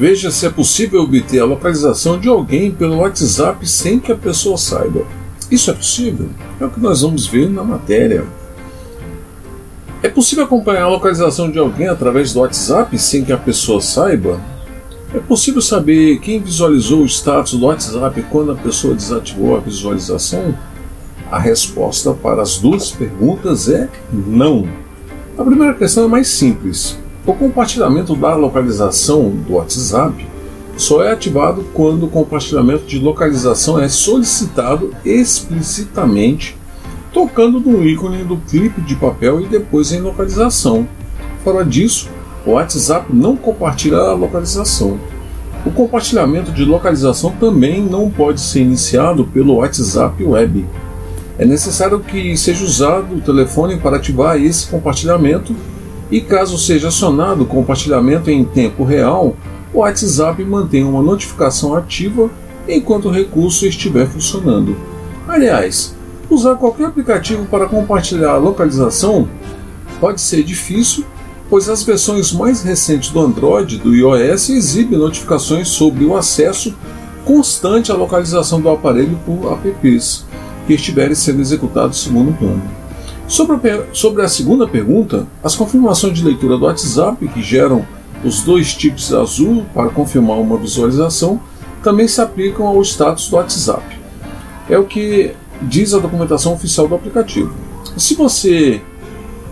Veja 0.00 0.30
se 0.30 0.46
é 0.46 0.50
possível 0.50 1.02
obter 1.02 1.40
a 1.40 1.44
localização 1.44 2.18
de 2.18 2.26
alguém 2.26 2.70
pelo 2.70 2.96
WhatsApp 2.96 3.68
sem 3.68 4.00
que 4.00 4.10
a 4.10 4.16
pessoa 4.16 4.56
saiba. 4.56 5.02
Isso 5.50 5.70
é 5.70 5.74
possível? 5.74 6.30
É 6.58 6.64
o 6.64 6.70
que 6.70 6.80
nós 6.80 7.02
vamos 7.02 7.26
ver 7.26 7.50
na 7.50 7.62
matéria. 7.62 8.24
É 10.02 10.08
possível 10.08 10.44
acompanhar 10.44 10.84
a 10.84 10.88
localização 10.88 11.50
de 11.50 11.58
alguém 11.58 11.86
através 11.86 12.32
do 12.32 12.40
WhatsApp 12.40 12.98
sem 12.98 13.22
que 13.22 13.30
a 13.30 13.36
pessoa 13.36 13.82
saiba? 13.82 14.40
É 15.14 15.18
possível 15.18 15.60
saber 15.60 16.18
quem 16.20 16.40
visualizou 16.40 17.02
o 17.02 17.06
status 17.06 17.52
do 17.52 17.66
WhatsApp 17.66 18.24
quando 18.30 18.52
a 18.52 18.56
pessoa 18.56 18.94
desativou 18.94 19.54
a 19.54 19.60
visualização? 19.60 20.54
A 21.30 21.38
resposta 21.38 22.14
para 22.14 22.40
as 22.40 22.56
duas 22.56 22.90
perguntas 22.90 23.68
é 23.68 23.86
não. 24.10 24.66
A 25.36 25.44
primeira 25.44 25.74
questão 25.74 26.04
é 26.04 26.08
mais 26.08 26.28
simples. 26.28 26.96
O 27.26 27.34
compartilhamento 27.34 28.16
da 28.16 28.34
localização 28.34 29.28
do 29.28 29.54
WhatsApp 29.54 30.26
só 30.76 31.04
é 31.04 31.12
ativado 31.12 31.66
quando 31.74 32.06
o 32.06 32.08
compartilhamento 32.08 32.86
de 32.86 32.98
localização 32.98 33.78
é 33.78 33.88
solicitado 33.88 34.94
explicitamente, 35.04 36.56
tocando 37.12 37.60
no 37.60 37.86
ícone 37.86 38.24
do 38.24 38.38
clipe 38.38 38.80
de 38.80 38.96
papel 38.96 39.42
e 39.42 39.46
depois 39.46 39.92
em 39.92 40.00
localização. 40.00 40.88
Fora 41.44 41.62
disso, 41.62 42.08
o 42.46 42.52
WhatsApp 42.52 43.14
não 43.14 43.36
compartilha 43.36 43.98
a 43.98 44.14
localização. 44.14 44.98
O 45.66 45.70
compartilhamento 45.70 46.50
de 46.50 46.64
localização 46.64 47.32
também 47.32 47.82
não 47.82 48.08
pode 48.08 48.40
ser 48.40 48.60
iniciado 48.60 49.26
pelo 49.26 49.56
WhatsApp 49.56 50.24
Web. 50.24 50.64
É 51.38 51.44
necessário 51.44 52.00
que 52.00 52.34
seja 52.34 52.64
usado 52.64 53.16
o 53.16 53.20
telefone 53.20 53.76
para 53.76 53.98
ativar 53.98 54.40
esse 54.40 54.66
compartilhamento 54.68 55.54
e 56.10 56.20
caso 56.20 56.58
seja 56.58 56.88
acionado 56.88 57.44
o 57.44 57.46
compartilhamento 57.46 58.30
em 58.30 58.44
tempo 58.44 58.84
real, 58.84 59.36
o 59.72 59.78
WhatsApp 59.78 60.44
mantém 60.44 60.82
uma 60.82 61.02
notificação 61.02 61.74
ativa 61.74 62.28
enquanto 62.68 63.06
o 63.06 63.12
recurso 63.12 63.66
estiver 63.66 64.06
funcionando. 64.08 64.76
Aliás, 65.28 65.94
usar 66.28 66.56
qualquer 66.56 66.86
aplicativo 66.86 67.44
para 67.46 67.66
compartilhar 67.66 68.32
a 68.32 68.38
localização 68.38 69.28
pode 70.00 70.20
ser 70.20 70.42
difícil, 70.42 71.04
pois 71.48 71.68
as 71.68 71.82
versões 71.82 72.32
mais 72.32 72.62
recentes 72.62 73.10
do 73.10 73.20
Android 73.20 73.76
e 73.76 73.78
do 73.78 73.94
iOS 73.94 74.50
exibem 74.50 74.98
notificações 74.98 75.68
sobre 75.68 76.04
o 76.04 76.16
acesso 76.16 76.74
constante 77.24 77.92
à 77.92 77.94
localização 77.94 78.60
do 78.60 78.70
aparelho 78.70 79.18
por 79.24 79.58
apps 79.64 80.24
que 80.66 80.74
estiverem 80.74 81.14
sendo 81.14 81.40
executados 81.40 82.02
segundo 82.02 82.36
plano. 82.36 82.79
Sobre 83.30 83.70
a, 83.70 83.84
sobre 83.94 84.22
a 84.22 84.28
segunda 84.28 84.66
pergunta, 84.66 85.24
as 85.40 85.54
confirmações 85.54 86.18
de 86.18 86.24
leitura 86.24 86.58
do 86.58 86.64
WhatsApp, 86.64 87.28
que 87.28 87.40
geram 87.40 87.86
os 88.24 88.42
dois 88.42 88.74
tipos 88.74 89.14
azul 89.14 89.64
para 89.72 89.88
confirmar 89.88 90.36
uma 90.38 90.56
visualização, 90.56 91.40
também 91.80 92.08
se 92.08 92.20
aplicam 92.20 92.66
ao 92.66 92.82
status 92.82 93.28
do 93.28 93.36
WhatsApp. 93.36 93.84
É 94.68 94.76
o 94.76 94.84
que 94.84 95.30
diz 95.62 95.94
a 95.94 96.00
documentação 96.00 96.54
oficial 96.54 96.88
do 96.88 96.96
aplicativo. 96.96 97.54
Se 97.96 98.16
você 98.16 98.82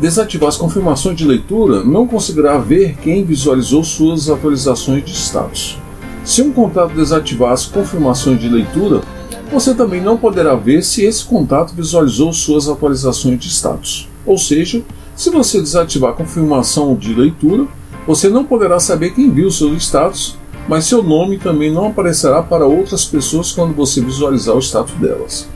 desativar 0.00 0.48
as 0.48 0.56
confirmações 0.56 1.16
de 1.16 1.24
leitura, 1.24 1.84
não 1.84 2.04
conseguirá 2.04 2.58
ver 2.58 2.96
quem 2.96 3.24
visualizou 3.24 3.84
suas 3.84 4.28
atualizações 4.28 5.04
de 5.04 5.12
status. 5.12 5.78
Se 6.24 6.42
um 6.42 6.50
contato 6.50 6.94
desativar 6.94 7.52
as 7.52 7.64
confirmações 7.64 8.40
de 8.40 8.48
leitura, 8.48 9.02
você 9.50 9.74
também 9.74 10.00
não 10.00 10.16
poderá 10.16 10.54
ver 10.54 10.82
se 10.84 11.04
esse 11.04 11.24
contato 11.24 11.74
visualizou 11.74 12.32
suas 12.32 12.68
atualizações 12.68 13.38
de 13.38 13.48
status. 13.48 14.08
Ou 14.26 14.36
seja, 14.36 14.82
se 15.16 15.30
você 15.30 15.60
desativar 15.60 16.10
a 16.10 16.14
confirmação 16.14 16.94
de 16.94 17.14
leitura, 17.14 17.66
você 18.06 18.28
não 18.28 18.44
poderá 18.44 18.78
saber 18.78 19.14
quem 19.14 19.30
viu 19.30 19.50
seu 19.50 19.74
status, 19.74 20.36
mas 20.68 20.84
seu 20.84 21.02
nome 21.02 21.38
também 21.38 21.72
não 21.72 21.86
aparecerá 21.86 22.42
para 22.42 22.66
outras 22.66 23.04
pessoas 23.04 23.50
quando 23.50 23.74
você 23.74 24.00
visualizar 24.00 24.54
o 24.54 24.62
status 24.62 24.94
delas. 24.94 25.48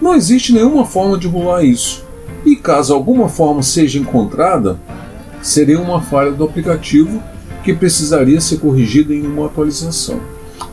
Não 0.00 0.14
existe 0.14 0.52
nenhuma 0.52 0.84
forma 0.84 1.18
de 1.18 1.26
rolar 1.26 1.64
isso, 1.64 2.04
e 2.44 2.56
caso 2.56 2.94
alguma 2.94 3.28
forma 3.28 3.62
seja 3.62 3.98
encontrada, 3.98 4.78
seria 5.42 5.80
uma 5.80 6.00
falha 6.00 6.30
do 6.30 6.44
aplicativo 6.44 7.22
que 7.64 7.74
precisaria 7.74 8.40
ser 8.40 8.58
corrigida 8.58 9.14
em 9.14 9.26
uma 9.26 9.46
atualização. 9.46 10.20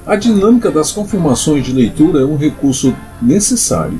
A 0.05 0.15
dinâmica 0.15 0.71
das 0.71 0.91
confirmações 0.91 1.65
de 1.65 1.73
leitura 1.73 2.21
é 2.21 2.25
um 2.25 2.37
recurso 2.37 2.95
necessário. 3.21 3.99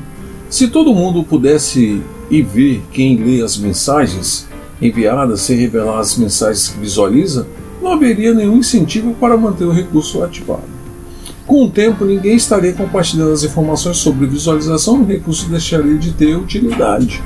Se 0.50 0.68
todo 0.68 0.94
mundo 0.94 1.24
pudesse 1.24 2.02
ir 2.30 2.42
ver 2.44 2.82
quem 2.92 3.18
lê 3.18 3.42
as 3.42 3.58
mensagens 3.58 4.48
enviadas 4.82 5.42
sem 5.42 5.58
revelar 5.58 6.00
as 6.00 6.18
mensagens 6.18 6.70
que 6.70 6.80
visualiza, 6.80 7.48
não 7.82 7.94
haveria 7.94 8.34
nenhum 8.34 8.58
incentivo 8.58 9.14
para 9.16 9.38
manter 9.38 9.66
o 9.66 9.72
recurso 9.72 10.24
ativado. 10.24 10.78
Com 11.46 11.64
o 11.66 11.70
tempo, 11.70 12.04
ninguém 12.04 12.36
estaria 12.36 12.74
compartilhando 12.74 13.32
as 13.32 13.44
informações 13.44 13.98
sobre 13.98 14.28
visualização 14.28 15.00
e 15.00 15.02
o 15.02 15.06
recurso 15.06 15.50
deixaria 15.50 15.98
de 15.98 16.12
ter 16.12 16.36
utilidade. 16.36 17.24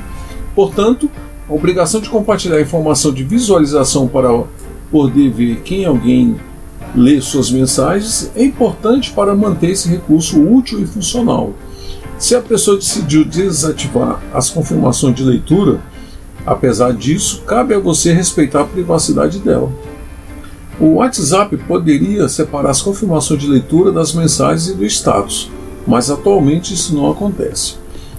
Portanto, 0.56 1.10
a 1.50 1.54
obrigação 1.54 2.00
de 2.00 2.10
compartilhar 2.10 2.58
a 2.58 2.62
informação 2.62 3.12
de 3.12 3.24
visualização 3.24 4.08
para 4.08 4.44
poder 4.92 5.30
ver 5.32 5.62
quem 5.64 5.86
alguém 5.86 6.36
ler 6.96 7.22
suas 7.22 7.50
mensagens 7.50 8.32
é 8.36 8.44
importante 8.44 9.12
para 9.12 9.36
manter 9.36 9.72
esse 9.72 9.88
recurso 9.90 10.42
útil 10.42 10.82
e 10.82 10.86
funcional. 10.86 11.54
Se 12.18 12.36
a 12.36 12.42
pessoa 12.42 12.78
decidiu 12.78 13.26
desativar 13.26 14.22
as 14.34 14.50
confirmações 14.50 15.16
de 15.16 15.24
leitura, 15.24 15.82
apesar 16.46 16.94
disso, 16.94 17.42
cabe 17.48 17.74
a 17.74 17.80
você 17.80 18.14
respeitar 18.14 18.62
a 18.62 18.66
privacidade 18.66 19.40
dela. 19.40 19.72
O 20.80 20.96
WhatsApp 20.96 21.58
poderia 21.58 22.28
separar 22.28 22.72
as 22.72 22.82
confirmações 22.82 23.40
de 23.40 23.48
leitura 23.48 23.92
das 23.92 24.14
mensagens 24.14 24.68
e 24.68 24.74
do 24.74 24.86
status, 24.86 25.50
mas 25.86 26.10
atualmente 26.10 26.74
isso 26.74 26.96
não 26.96 27.10
acontece. 27.10 27.76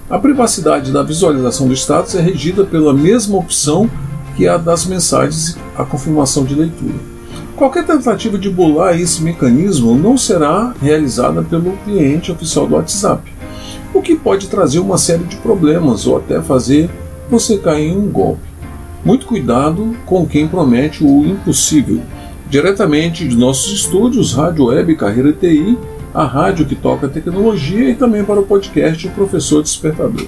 A 0.09 0.19
privacidade 0.19 0.93
da 0.93 1.03
visualização 1.03 1.67
do 1.67 1.75
status 1.75 2.15
é 2.15 2.21
regida 2.21 2.65
pela 2.65 2.93
mesma 2.93 3.39
opção 3.39 3.91
que 4.37 4.47
a 4.47 4.57
das 4.57 4.85
mensagens 4.85 5.57
e 5.57 5.59
a 5.77 5.85
confirmação 5.85 6.45
de 6.45 6.55
leitura. 6.55 7.13
Qualquer 7.57 7.85
tentativa 7.85 8.39
de 8.39 8.49
bular 8.49 8.99
esse 8.99 9.23
mecanismo 9.23 9.95
não 9.95 10.17
será 10.17 10.75
realizada 10.81 11.43
pelo 11.43 11.77
cliente 11.85 12.33
oficial 12.33 12.67
do 12.67 12.75
WhatsApp, 12.75 13.31
o 13.93 14.01
que 14.01 14.17
pode 14.17 14.49
trazer 14.49 14.79
uma 14.79 14.97
série 14.97 15.25
de 15.25 15.37
problemas 15.37 16.07
ou 16.07 16.17
até 16.17 16.41
fazer 16.41 16.91
você 17.29 17.59
cair 17.59 17.89
em 17.89 17.97
um 17.97 18.09
golpe. 18.09 18.43
Muito 19.05 19.27
cuidado 19.27 19.95
com 20.07 20.27
quem 20.27 20.49
promete 20.49 21.05
o 21.05 21.27
impossível. 21.27 22.01
Diretamente 22.49 23.29
de 23.29 23.37
nossos 23.37 23.73
estúdios, 23.73 24.33
Rádio 24.33 24.67
Web 24.67 24.97
Carreira 24.97 25.33
TI, 25.33 25.79
a 26.15 26.25
rádio 26.25 26.67
que 26.67 26.75
toca 26.75 27.09
tecnologia 27.09 27.91
e 27.91 27.95
também 27.95 28.25
para 28.25 28.41
o 28.41 28.47
podcast 28.47 29.07
O 29.07 29.11
Professor 29.11 29.63
Despertador. 29.63 30.27